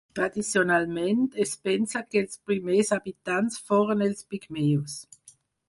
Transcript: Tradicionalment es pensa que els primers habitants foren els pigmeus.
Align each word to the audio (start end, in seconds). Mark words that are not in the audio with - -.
Tradicionalment 0.17 1.19
es 1.45 1.51
pensa 1.67 2.01
que 2.15 2.23
els 2.25 2.41
primers 2.49 2.91
habitants 2.97 3.63
foren 3.71 4.05
els 4.09 4.27
pigmeus. 4.33 4.99